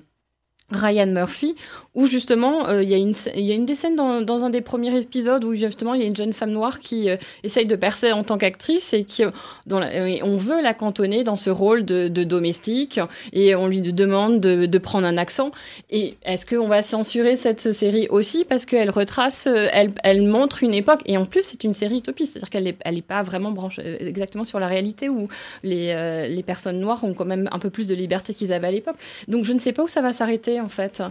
[0.72, 1.54] Ryan Murphy,
[1.94, 4.60] où justement euh, il y, a une, y a une des scènes dans, un des
[4.60, 7.76] premiers épisodes où justement il y a une jeune femme noire qui euh, essaye de
[7.76, 9.22] percer en tant qu'actrice et qui
[9.66, 9.80] dans
[10.22, 13.00] on veut la cantonner dans ce rôle de, domestique
[13.32, 15.52] et on lui demande de, prendre un accent.
[15.90, 20.62] Et est-ce qu'on va censurer cette série aussi parce qu'elle retrace, euh, elle, elle, montre
[20.64, 23.22] une époque et en plus c'est une série utopiste, c'est-à-dire qu'elle n'est elle est pas
[23.22, 25.28] vraiment branchée exactement sur la réalité où
[25.62, 28.72] les, les personnes noires ont quand même un peu plus de liberté qu'ils avaient à
[28.72, 28.96] l'époque.
[29.28, 31.02] Donc je ne sais pas où ça va s'arrêter en fait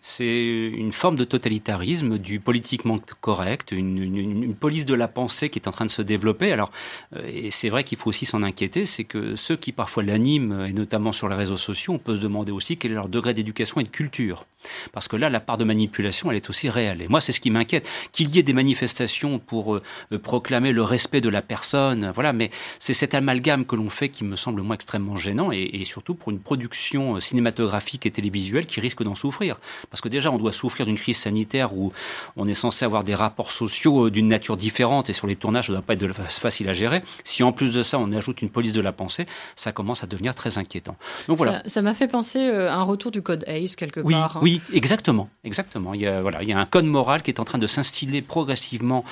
[0.00, 5.68] C'est une forme de totalitarisme, du politiquement correct, une, police de la pensée qui est
[5.68, 6.52] en train de se développer.
[6.52, 6.70] Alors,
[7.16, 10.64] euh, et c'est vrai qu'il faut aussi s'en inquiéter, c'est que ceux qui parfois l'animent,
[10.64, 13.34] et notamment sur les réseaux sociaux, on peut se demander aussi quel est leur degré
[13.34, 14.46] d'éducation et de culture.
[14.92, 17.02] Parce que là, la part de manipulation, elle est aussi réelle.
[17.02, 17.88] Et moi, c'est ce qui m'inquiète.
[18.12, 19.82] Qu'il y ait des manifestations pour euh,
[20.22, 24.24] proclamer le respect de la personne, voilà, mais c'est cet amalgame que l'on fait qui
[24.24, 28.66] me semble, moi, extrêmement gênant, et, et surtout pour une production euh, cinématographique et télévisuelle
[28.66, 29.58] qui risque que d'en souffrir.
[29.90, 31.92] Parce que déjà, on doit souffrir d'une crise sanitaire où
[32.36, 35.66] on est censé avoir des rapports sociaux euh, d'une nature différente et sur les tournages,
[35.66, 37.02] ça ne doit pas être facile à gérer.
[37.24, 39.26] Si en plus de ça, on ajoute une police de la pensée,
[39.56, 40.96] ça commence à devenir très inquiétant.
[41.28, 41.62] Donc voilà.
[41.66, 44.36] Ça m'a fait penser euh, à un retour du code ACE quelque oui, part.
[44.36, 44.40] Hein.
[44.42, 45.94] Oui, exactement, exactement.
[45.94, 47.66] Il y a voilà, il y a un code moral qui est en train de
[47.66, 49.04] s'instiller progressivement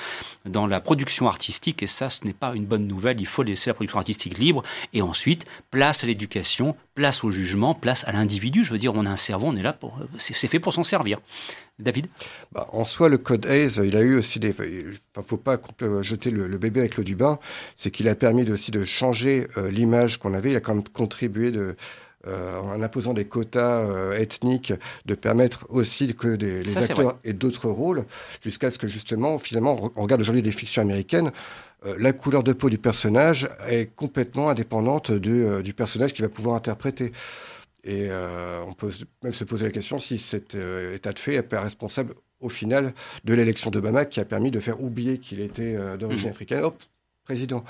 [0.45, 3.19] dans la production artistique et ça, ce n'est pas une bonne nouvelle.
[3.19, 4.63] Il faut laisser la production artistique libre
[4.93, 8.63] et ensuite place à l'éducation, place au jugement, place à l'individu.
[8.63, 9.99] Je veux dire, on a un cerveau, on est là pour.
[10.17, 11.19] C'est fait pour s'en servir.
[11.79, 12.07] David?
[12.51, 14.53] Bah, En soi, le code Hayes, il a eu aussi des.
[14.59, 15.57] Il ne faut pas
[16.01, 17.39] jeter le, bébé avec l'eau du bain.
[17.75, 20.51] C'est qu'il a permis aussi de changer euh, l'image qu'on avait.
[20.51, 21.75] Il a quand même contribué de.
[22.27, 24.73] Euh, en imposant des quotas euh, ethniques,
[25.05, 28.03] de permettre aussi que des, les acteurs aient d'autres rôles,
[28.43, 31.31] jusqu'à ce que justement, finalement, on regarde aujourd'hui des fictions américaines,
[31.85, 36.29] euh, la couleur de peau du personnage est complètement indépendante euh, du personnage qu'il va
[36.29, 37.13] pouvoir interpréter.
[37.83, 38.91] Et euh, on peut
[39.23, 43.33] même se poser la question si cet état de fait est responsable au final de
[43.33, 46.31] l'élection d'Obama qui a permis de faire oublier qu'il était d'origine mmh.
[46.31, 46.63] africaine.
[46.63, 46.81] Hop,
[47.23, 47.63] président.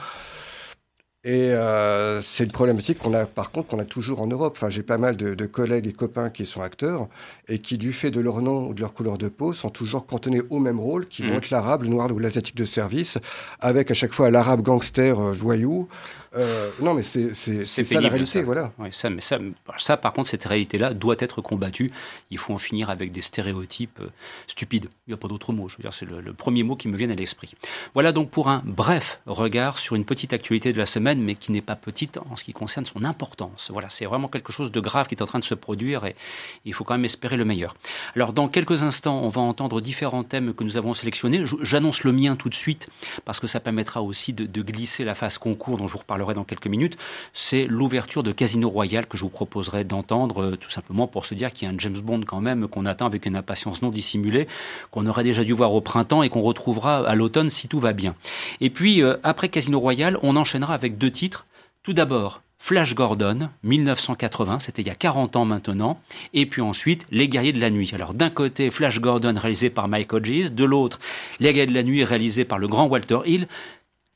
[1.26, 4.54] Et euh, c'est une problématique qu'on a, par contre, qu'on a toujours en Europe.
[4.56, 7.10] Enfin, j'ai pas mal de, de, collègues et copains qui sont acteurs
[7.50, 10.06] et qui, du fait de leur nom ou de leur couleur de peau, sont toujours
[10.06, 11.38] cantonnés au même rôle, qui vont mmh.
[11.38, 13.18] être l'arabe, le noir ou l'asiatique de service,
[13.60, 15.90] avec à chaque fois l'arabe gangster euh, voyou,
[16.36, 18.72] euh, non, mais c'est ça la réalité, voilà.
[18.78, 19.40] Oui, ça, mais ça,
[19.78, 21.90] ça, par contre, cette réalité-là doit être combattue.
[22.30, 24.10] Il faut en finir avec des stéréotypes euh,
[24.46, 24.90] stupides.
[25.08, 25.68] Il n'y a pas d'autre mot.
[25.68, 27.54] Je veux dire, c'est le, premier mot qui me vient à l'esprit.
[27.94, 31.52] Voilà donc pour un bref regard sur une petite actualité de la semaine, mais qui
[31.52, 33.72] n'est pas petite en ce qui concerne son importance.
[33.72, 36.16] Voilà, c'est vraiment quelque chose de grave qui est en train de se produire et
[36.66, 37.76] il faut quand même espérer le meilleur.
[38.16, 41.44] Alors, dans quelques instants, on va entendre différents thèmes que nous avons sélectionnés.
[41.62, 42.90] J'annonce le mien tout de suite
[43.26, 46.44] parce que ça permettra aussi de, de glisser la phase concours dont je vous dans
[46.44, 46.98] quelques minutes,
[47.34, 51.34] c'est l'ouverture de Casino Royale que je vous proposerai d'entendre, euh, tout simplement pour se
[51.34, 53.90] dire qu'il y a un James Bond quand même qu'on attend avec une impatience non
[53.90, 54.48] dissimulée,
[54.92, 57.94] qu'on aurait déjà dû voir au printemps et qu'on retrouvera à l'automne si tout va
[57.94, 58.16] bien.
[58.62, 61.46] Et puis, euh, après Casino Royale, on enchaînera avec deux titres.
[61.84, 66.00] Tout d'abord, Flash Gordon, 1980, c'était il y a 40 ans maintenant,
[66.34, 67.92] et puis ensuite Les Guerriers de la Nuit.
[67.94, 71.00] Alors d'un côté Flash Gordon réalisé par Mike Hodges, de l'autre
[71.40, 73.48] Les Guerriers de la Nuit réalisé par le grand Walter Hill.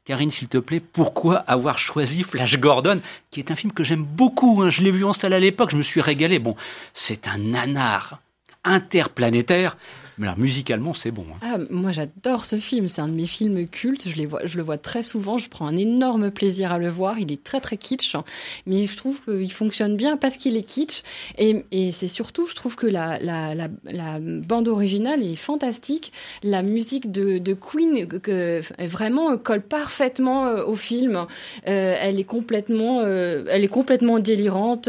[0.06, 3.00] Karine, s'il te plaît, pourquoi avoir choisi Flash Gordon,
[3.32, 4.70] qui est un film que j'aime beaucoup hein.
[4.70, 6.40] Je l'ai vu en salle à l'époque, je me suis régalé.
[6.40, 6.58] Bon,
[6.94, 8.20] c'est un nanar
[8.66, 9.78] interplanétaire,
[10.18, 11.24] mais alors, musicalement, c'est bon.
[11.34, 11.38] Hein.
[11.42, 12.88] Ah, moi, j'adore ce film.
[12.88, 14.08] C'est un de mes films cultes.
[14.08, 15.38] Je, les vois, je le vois très souvent.
[15.38, 17.18] Je prends un énorme plaisir à le voir.
[17.20, 18.16] Il est très, très kitsch.
[18.68, 21.02] Mais je trouve qu'il fonctionne bien parce qu'il est kitsch.
[21.38, 26.12] Et, et c'est surtout, je trouve que la, la, la, bande originale est fantastique.
[26.44, 31.26] La musique de, de Queen que, vraiment colle parfaitement euh, au film.
[31.68, 34.88] Euh, elle, est complètement, euh, elle est complètement délirante.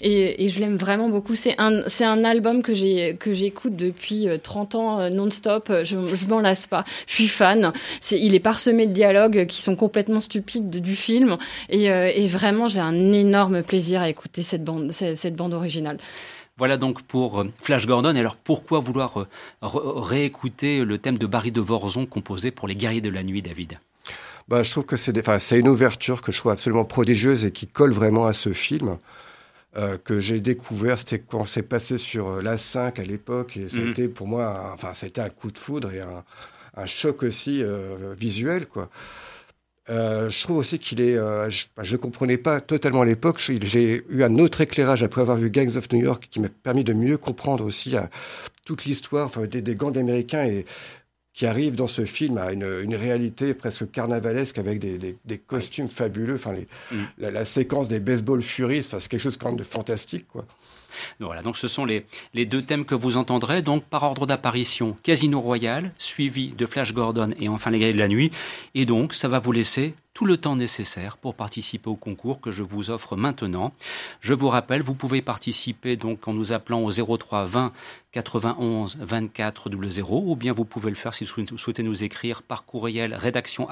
[0.00, 1.34] et, et, je l'aime vraiment beaucoup.
[1.36, 6.40] C'est un, un album que j'écoute depuis 30 ans euh, non-stop, euh, je, je m'en
[6.40, 6.84] lasse pas.
[7.06, 7.72] Je suis fan.
[8.10, 11.36] il est parsemé de dialogues qui sont complètement stupides du film.
[11.72, 15.98] Euh, et, vraiment, j'ai un énorme plaisir à écouter cette bande, cette, bande originale.
[16.56, 18.16] Voilà donc pour Flash Gordon.
[18.16, 19.26] Et alors pourquoi vouloir
[19.60, 23.78] réécouter le thème de Barry de Vorzon composé pour les guerriers de la nuit, David?
[24.48, 27.92] Bah, Je trouve que c'est une ouverture que je trouve absolument prodigieuse et qui colle
[27.92, 28.96] vraiment à ce film.
[29.76, 33.64] Euh, que j'ai découvert, c'était quand c'est passé sur euh, la 5 à l'époque, et
[33.64, 33.68] mhm.
[33.68, 36.24] c'était pour moi, enfin, ça a été un coup de foudre et un,
[36.74, 38.88] un choc aussi euh, visuel, quoi.
[39.88, 41.16] je trouve aussi qu'il est.
[41.16, 43.40] je ne comprenais pas totalement à l'époque.
[43.40, 46.84] J'ai eu un autre éclairage après avoir vu Gangs of New York qui m'a permis
[46.84, 47.94] de mieux comprendre aussi
[48.64, 50.64] toute l'histoire enfin, des, des gangs américains et
[51.38, 56.34] qui arrive dans ce film à une, réalité presque carnavalesque avec des, costumes fabuleux.
[56.34, 56.54] Enfin,
[56.90, 56.96] mm.
[57.18, 60.44] la, séquence des baseball furies, c'est quelque chose quand même de fantastique, quoi.
[61.20, 63.62] Voilà, donc ce sont les, les, deux thèmes que vous entendrez.
[63.62, 67.98] Donc, par ordre d'apparition, Casino Royal, suivi de Flash Gordon et enfin Les Grilles de
[67.98, 68.32] la Nuit.
[68.74, 72.50] Et donc, ça va vous laisser tout le temps nécessaire pour participer au concours que
[72.50, 73.72] je vous offre maintenant.
[74.20, 77.72] Je vous rappelle, vous pouvez participer donc en nous appelant au 03 20
[78.10, 82.64] 91 24 00 ou bien vous pouvez le faire si vous souhaitez nous écrire par
[82.64, 83.68] courriel rédaction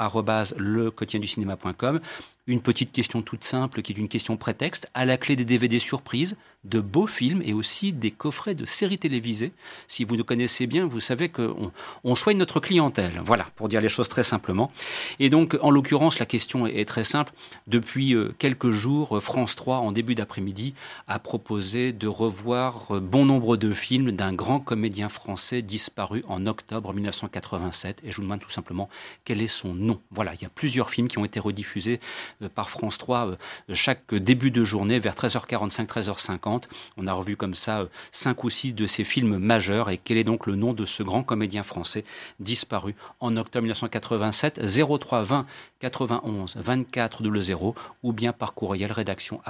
[0.57, 2.01] le du cinéma.com
[2.47, 5.78] une petite question toute simple qui est une question prétexte, à la clé des DVD
[5.78, 9.53] surprises, de beaux films et aussi des coffrets de séries télévisées.
[9.88, 11.72] Si vous nous connaissez bien, vous savez qu'on
[12.05, 13.20] on soigne notre clientèle.
[13.24, 14.70] Voilà, pour dire les choses très simplement.
[15.18, 17.32] Et donc, en l'occurrence, la question est, très simple.
[17.66, 20.74] Depuis euh, quelques jours, France 3, en début d'après-midi,
[21.09, 26.47] a proposé de revoir euh, bon nombre de films d'un grand comédien français disparu en
[26.47, 28.03] octobre 1987.
[28.05, 28.89] Et je vous demande tout simplement
[29.24, 30.01] quel est son nom?
[30.11, 32.01] Voilà, il y a plusieurs films qui ont été rediffusés
[32.43, 33.37] euh, par France 3 euh,
[33.72, 36.64] chaque début de journée vers 13h45, 13h50.
[36.97, 39.91] On a revu comme ça euh, cinq ou six de ces films majeurs.
[39.91, 42.05] Et quel est donc le nom de ce grand comédien français
[42.41, 44.61] disparu en octobre 1987
[45.01, 45.47] 03 20
[45.81, 49.41] 91 24 00 ou bien par courriel rédaction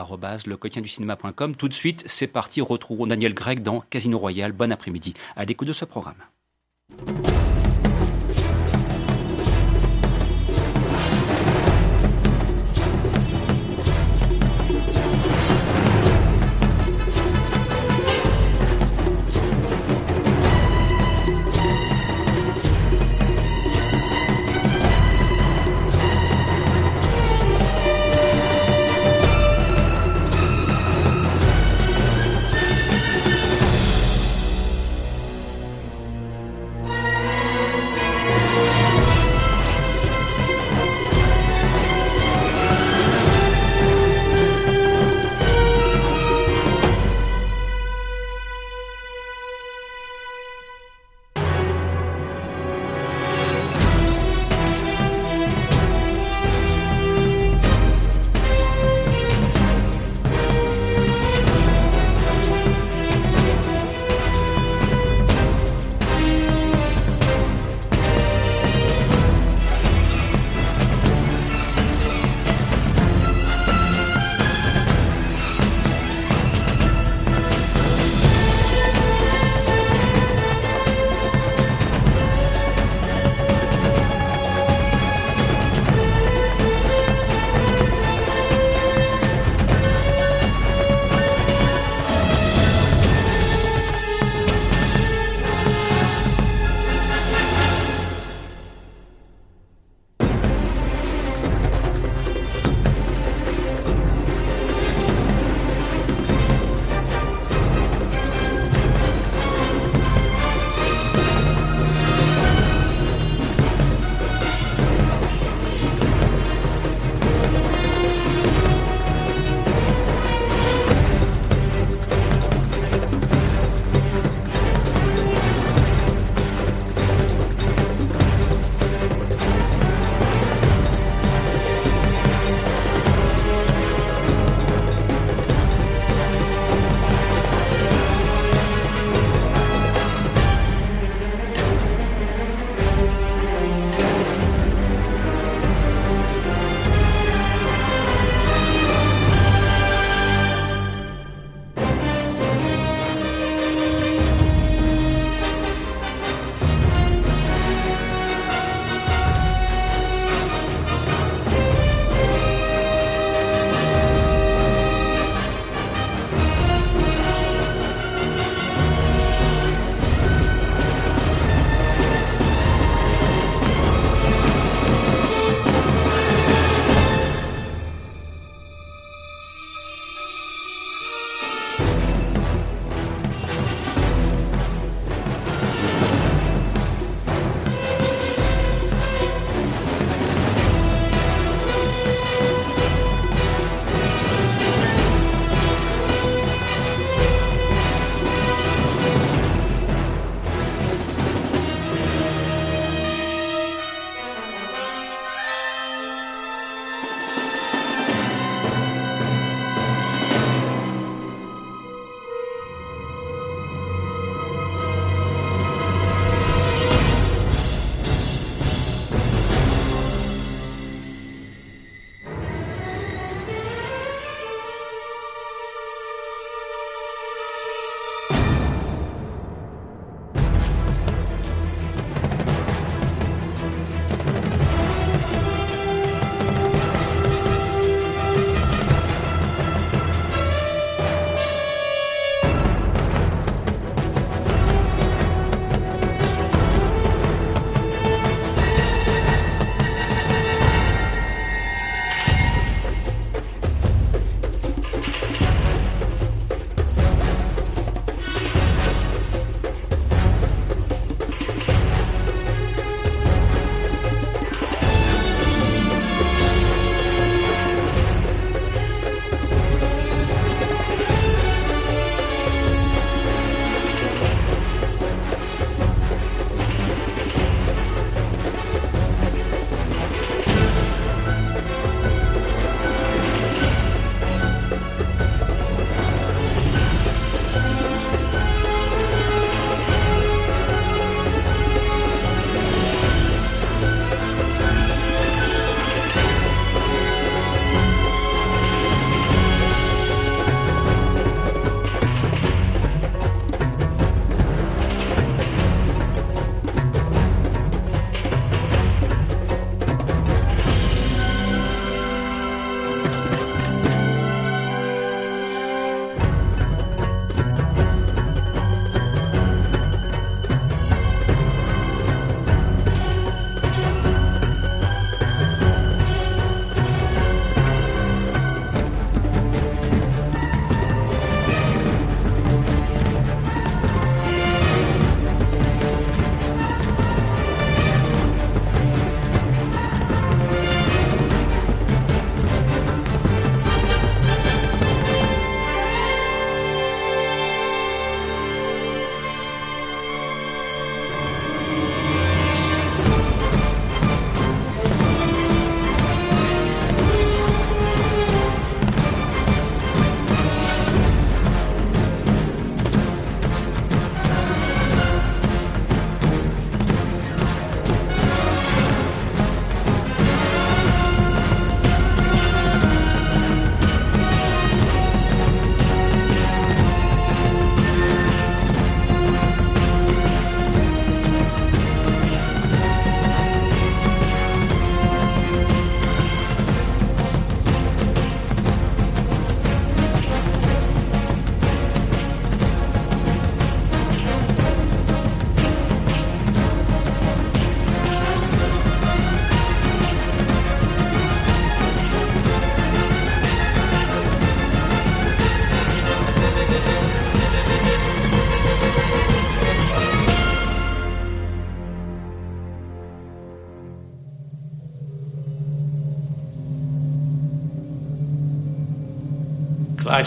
[0.47, 1.55] le du cinéma.com.
[1.57, 2.61] Tout de suite, c'est parti.
[2.61, 4.53] Retrouvons Daniel Gregg dans Casino Royal.
[4.53, 5.15] Bon après-midi.
[5.37, 6.17] À l'écoute de ce programme.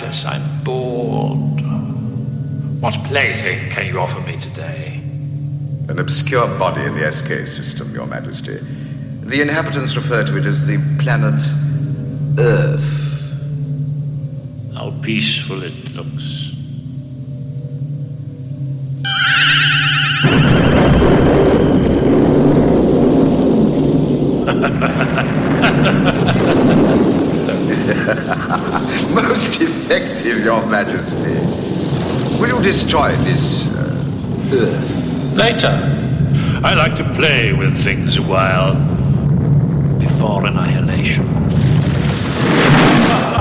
[0.09, 1.61] Clytus, I'm bored.
[2.81, 5.01] What plaything can you offer me today?
[5.87, 8.57] An obscure body in the SK system, Your Majesty.
[9.21, 11.39] The inhabitants refer to it as the planet
[12.39, 13.35] Earth.
[14.73, 16.49] How peaceful it looks.
[30.43, 31.35] Your Majesty.
[32.39, 35.35] Will you destroy this uh, Earth?
[35.35, 35.67] Later.
[36.63, 38.75] I like to play with things a while.
[39.99, 41.25] Before annihilation.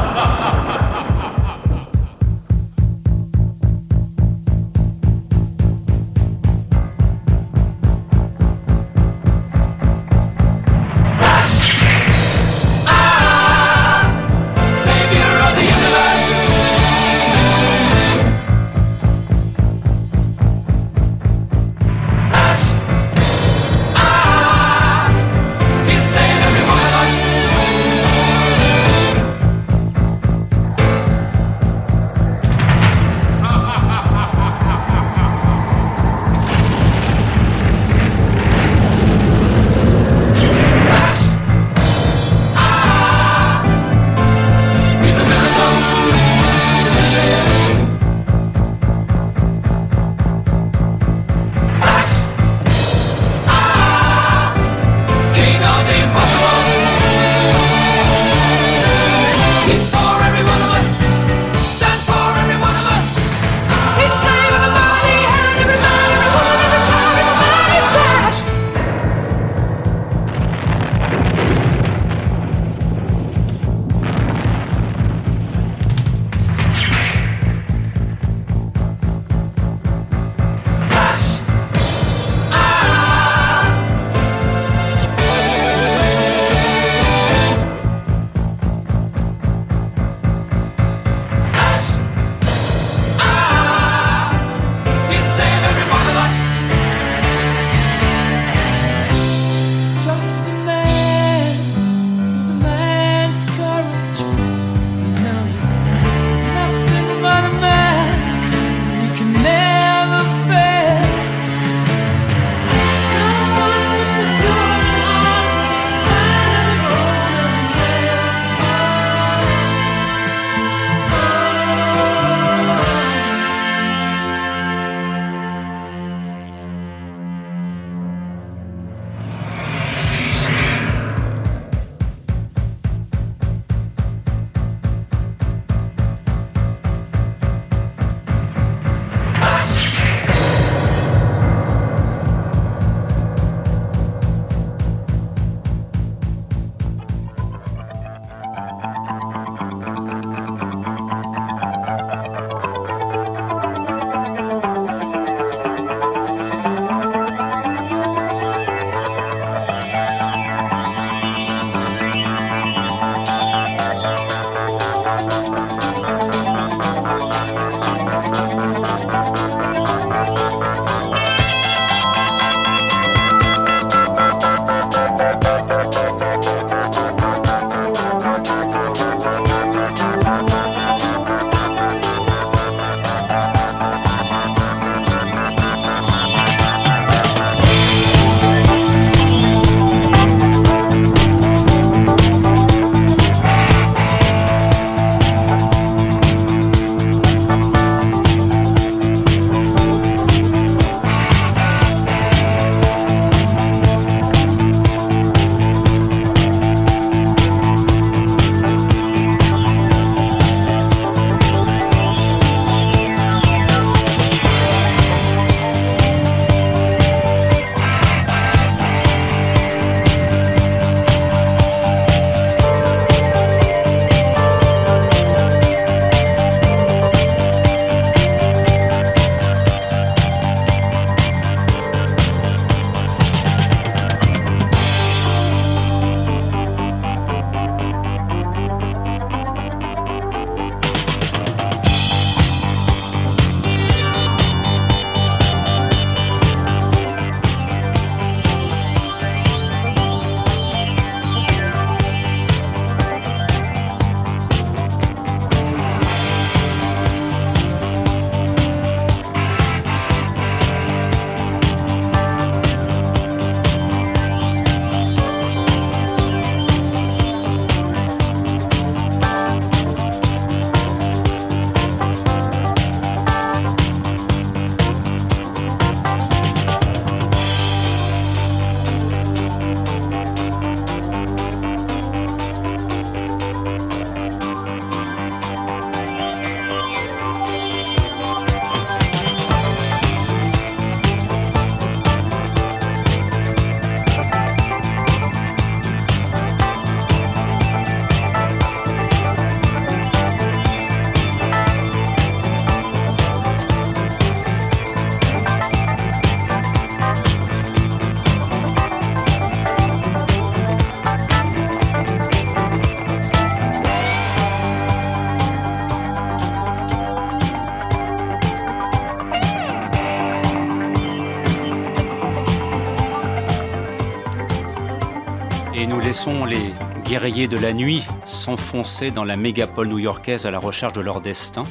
[326.19, 331.01] sont les guerriers de la nuit s'enfoncer dans la mégapole new-yorkaise à la recherche de
[331.01, 331.63] leur destin.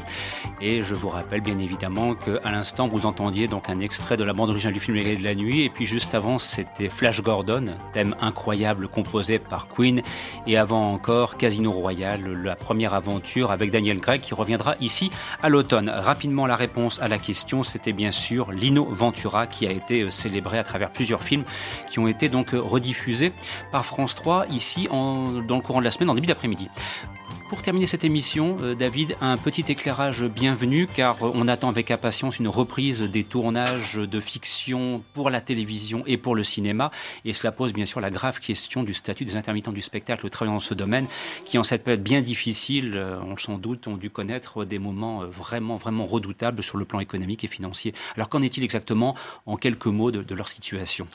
[0.60, 4.34] Et je vous rappelle bien évidemment qu'à l'instant, vous entendiez donc un extrait de la
[4.34, 5.62] bande originale du film Les de la nuit.
[5.62, 10.02] Et puis juste avant, c'était Flash Gordon, thème incroyable composé par Queen.
[10.48, 15.12] Et avant encore, Casino Royale, la première aventure avec Daniel Craig qui reviendra ici
[15.44, 15.90] à l'automne.
[15.90, 20.10] Rapidement, la réponse à la question, c'était bien sûr Lino Ventura qui a été euh,
[20.10, 21.44] célébré à travers plusieurs films
[21.88, 23.32] qui ont été donc euh, rediffusés
[23.72, 26.70] par France 3 ici dans le courant de la semaine, en début d'après-midi.
[27.50, 31.92] Pour terminer cette émission, euh, David, un petit éclairage bienvenu car euh, on attend avec
[31.92, 36.92] impatience une reprise des tournages de fiction pour la télévision et pour le cinéma.
[37.24, 40.56] Et cela pose bien sûr la grave question du statut des intermittents du spectacle travaillant
[40.56, 41.08] dans ce domaine
[41.46, 45.24] qui, en cette période bien difficile, euh, on s'en doute, ont dû connaître des moments
[45.26, 47.94] vraiment, vraiment redoutables sur le plan économique et financier.
[48.16, 51.08] Alors qu'en est-il exactement en quelques mots de, de leur situation?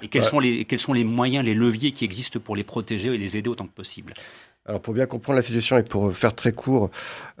[0.00, 3.14] Et quels, sont les, quels sont les moyens, les leviers qui existent pour les protéger
[3.14, 4.14] et les aider autant que possible?
[4.66, 6.90] Alors pour bien comprendre la situation et pour faire très court,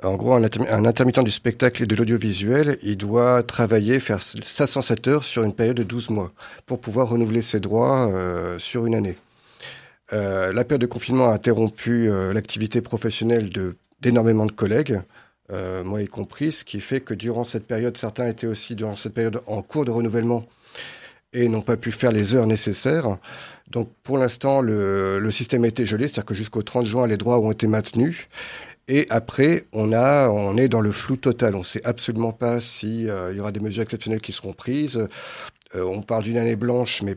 [0.02, 5.24] en gros, un, intermittent du spectacle et de l'audiovisuel, il doit travailler, faire 507 heures
[5.24, 6.32] sur une période de 12 mois
[6.66, 9.16] pour pouvoir renouveler ses droits euh, sur une année.
[10.12, 15.00] Euh, la période de confinement a interrompu euh, l'activité professionnelle de, d'énormément de collègues,
[15.50, 18.96] euh, moi y compris, ce qui fait que durant cette période, certains étaient aussi durant
[18.96, 20.44] cette période en cours de renouvellement
[21.32, 23.18] et n'ont pas pu faire les heures nécessaires.
[23.70, 27.40] Donc pour l'instant, le, système a été gelé, c'est-à-dire que jusqu'au 30 juin, les droits
[27.40, 28.28] ont été maintenus.
[28.86, 29.92] Et après, on,
[30.58, 31.54] est dans le flou total.
[31.54, 34.98] On ne sait absolument pas s'il euh, y aura des mesures exceptionnelles qui seront prises.
[35.74, 37.16] Euh, on parle d'une année blanche, mais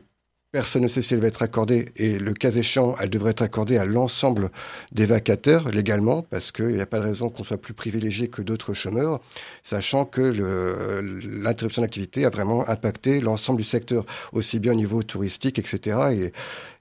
[0.58, 3.44] Personne ne sait si elle va être accordée et le cas échéant, elle devrait être
[3.44, 4.50] accordée à l'ensemble
[4.92, 8.42] des vacataires légalement parce qu'il n'y a pas de raison qu'on soit plus privilégié que
[8.42, 9.20] d'autres chômeurs,
[9.64, 10.20] sachant que
[11.44, 14.04] l'interruption d'activité a vraiment impacté l'ensemble du secteur,
[14.34, 16.00] aussi bien au niveau touristique, etc.
[16.14, 16.34] Et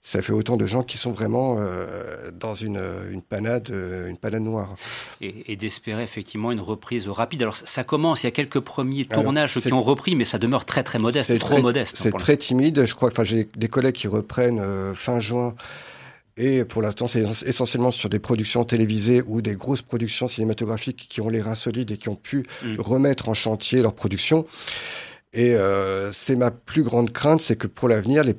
[0.07, 2.81] ça fait autant de gens qui sont vraiment euh, dans une,
[3.11, 4.77] une, panade, euh, une panade noire.
[5.21, 7.43] Et, et d'espérer effectivement une reprise rapide.
[7.43, 10.65] Alors ça commence, il y a quelques premiers tournages qui ont repris, mais ça demeure
[10.65, 11.97] très très modeste, trop très, modeste.
[11.97, 12.87] C'est très timide.
[12.87, 15.57] Je crois, enfin j'ai des collègues qui reprennent euh, fin juin.
[16.37, 21.21] Et pour l'instant, c'est essentiellement sur des productions télévisées ou des grosses productions cinématographiques qui
[21.21, 22.77] ont les reins solides et qui ont pu mm.
[22.79, 24.47] remettre en chantier leur production.
[25.37, 28.35] Et euh, c'est ma plus grande crainte, c'est que pour l'avenir, les,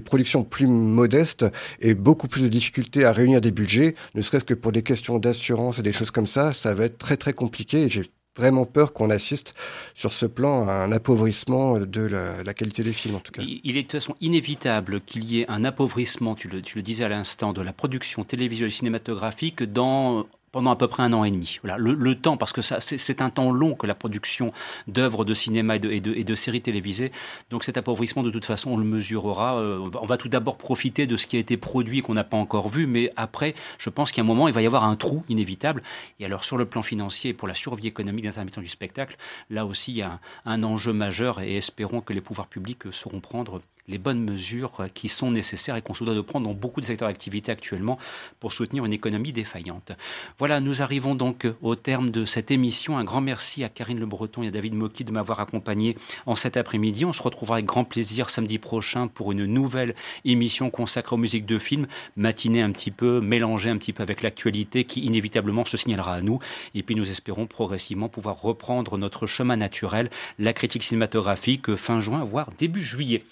[0.00, 1.46] productions plus modestes
[1.80, 5.20] aient beaucoup plus de difficultés à réunir des budgets, ne serait-ce que pour des questions
[5.20, 6.52] d'assurance et des choses comme ça.
[6.52, 7.82] Ça va être très très compliqué.
[7.82, 9.54] Et j'ai vraiment peur qu'on assiste
[9.94, 13.42] sur ce plan à un appauvrissement de la, la, qualité des films, en tout cas.
[13.42, 16.82] Il est de toute façon inévitable qu'il y ait un appauvrissement, tu le, tu le
[16.82, 21.12] disais à l'instant, de la production télévisuelle et cinématographique dans pendant à peu près un
[21.12, 21.58] an et demi.
[21.62, 24.52] Voilà, le, le temps, parce que c'est un temps long que la production
[24.88, 27.12] d'œuvres de cinéma et de, et, de, et de, séries télévisées.
[27.50, 29.58] Donc cet appauvrissement, de toute façon, on le mesurera.
[29.58, 32.24] Euh, on va tout d'abord profiter de ce qui a été produit et qu'on n'a
[32.24, 34.96] pas encore vu, mais après, je pense qu'à un moment, il va y avoir un
[34.96, 35.82] trou inévitable.
[36.18, 39.16] Et alors, sur le plan financier, pour la survie économique des intermittents du spectacle,
[39.50, 43.20] là aussi, il y a un enjeu majeur et espérons que les pouvoirs publics sauront
[43.20, 43.60] prendre
[43.90, 46.86] les bonnes mesures qui sont nécessaires et qu'on se doit de prendre dans beaucoup de
[46.86, 47.98] secteurs d'activité actuellement
[48.38, 49.92] pour soutenir une économie défaillante.
[50.38, 52.96] Voilà, nous arrivons donc au terme de cette émission.
[52.96, 56.34] Un grand merci à Karine Le Breton et à David Moki de m'avoir accompagné en
[56.34, 57.04] cet après-midi.
[57.04, 61.46] On se retrouvera avec grand plaisir samedi prochain pour une nouvelle émission consacrée aux musiques
[61.46, 61.86] de films,
[62.16, 66.20] matinée un petit peu, mélangée un petit peu avec l'actualité qui inévitablement se signalera à
[66.20, 66.38] nous.
[66.74, 72.24] Et puis nous espérons progressivement pouvoir reprendre notre chemin naturel, la critique cinématographique fin juin,
[72.24, 73.22] voire début juillet.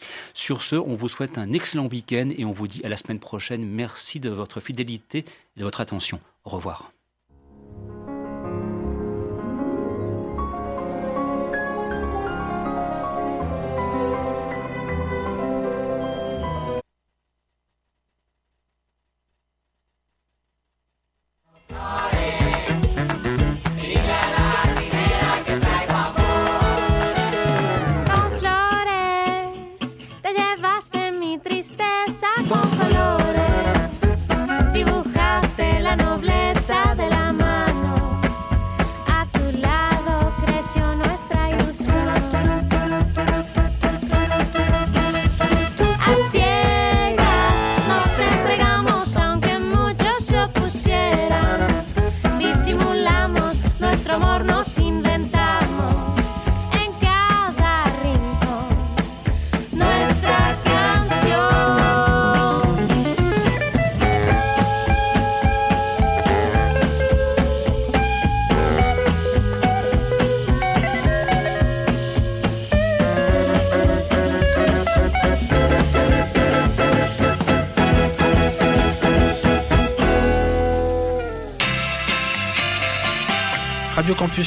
[0.57, 3.65] Ce, on vous souhaite un excellent week-end et on vous dit à la semaine prochaine.
[3.65, 6.21] Merci de votre fidélité et de votre attention.
[6.45, 6.93] Au revoir.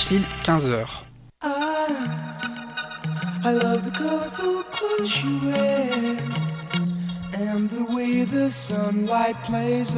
[0.09, 1.03] Radio Campus Lille, 15h.
[3.43, 5.23] I love the colorful clothes
[7.33, 9.89] and the way the sunlight plays